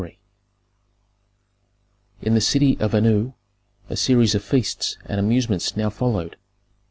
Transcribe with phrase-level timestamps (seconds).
[0.01, 0.25] CHAPTER XXIII
[2.27, 3.33] In the city of Anu
[3.87, 6.37] a series of feasts and amusements now followed.